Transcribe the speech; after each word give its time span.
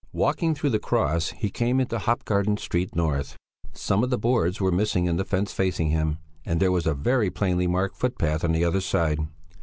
Walking 0.13 0.55
through 0.55 0.71
the 0.71 0.79
Cross, 0.79 1.29
he 1.37 1.51
came 1.51 1.79
into 1.79 1.99
Hop 1.99 2.25
Garden 2.25 2.57
Street 2.57 2.95
North. 2.95 3.37
Some 3.71 4.03
of 4.03 4.09
the 4.09 4.17
boards 4.17 4.59
were 4.59 4.71
missing 4.71 5.05
in 5.05 5.17
the 5.17 5.23
fence 5.23 5.53
facing 5.53 5.91
him, 5.91 6.17
and 6.43 6.59
there 6.59 6.71
was 6.71 6.87
a 6.87 6.95
very 6.95 7.29
plainly 7.29 7.67
marked 7.67 7.97
footpath 7.97 8.43
on 8.43 8.51
the 8.53 8.65
other 8.65 8.81
side. 8.81 9.19